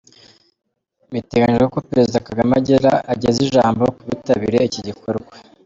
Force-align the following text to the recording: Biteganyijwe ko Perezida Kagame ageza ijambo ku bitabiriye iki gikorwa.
Biteganyijwe 1.13 1.65
ko 1.73 1.79
Perezida 1.89 2.25
Kagame 2.27 2.51
ageza 3.13 3.39
ijambo 3.47 3.83
ku 3.95 4.01
bitabiriye 4.09 4.63
iki 4.69 4.81
gikorwa. 4.87 5.33